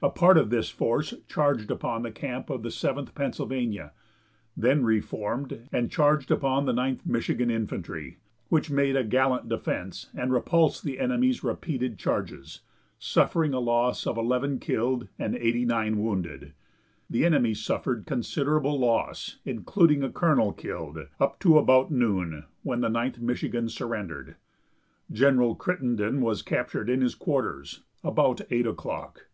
[0.00, 3.92] A part of this force charged upon the camp of the Seventh Pennsylvania,
[4.56, 8.18] then reformed, and charged upon the Ninth Michigan Infantry,
[8.50, 12.60] which made a gallant defense and repulsed the enemy's repeated charges,
[13.00, 16.52] suffering a loss of eleven killed and eighty nine wounded.
[17.10, 22.90] The enemy suffered considerable loss, including a colonel killed, up to about noon, when the
[22.90, 24.36] Ninth Michigan surrendered.
[25.10, 29.26] General Crittenden was captured in his quarters, about eight o'clock.